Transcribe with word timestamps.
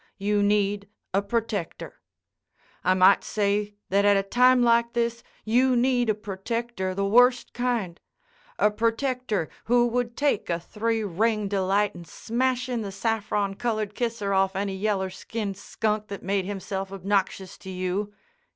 You 0.17 0.41
need 0.41 0.89
a 1.13 1.21
protector. 1.21 1.99
I 2.83 2.95
might 2.95 3.23
say 3.23 3.75
that 3.89 4.03
at 4.03 4.17
a 4.17 4.23
time 4.23 4.63
like 4.63 4.93
this 4.93 5.21
you 5.45 5.75
need 5.75 6.09
a 6.09 6.15
protector 6.15 6.95
the 6.95 7.05
worst 7.05 7.53
kind—a 7.53 8.71
protector 8.71 9.47
who 9.65 9.85
would 9.89 10.17
take 10.17 10.49
a 10.49 10.59
three 10.59 11.03
ring 11.03 11.47
delight 11.47 11.93
in 11.93 12.05
smashing 12.05 12.81
the 12.81 12.91
saffron 12.91 13.53
colored 13.53 13.93
kisser 13.93 14.33
off 14.33 14.53
of 14.53 14.61
any 14.61 14.75
yeller 14.75 15.11
skinned 15.11 15.55
skunk 15.57 16.07
that 16.07 16.23
made 16.23 16.45
himself 16.47 16.91
obnoxious 16.91 17.55
to 17.59 17.69
you. 17.69 18.11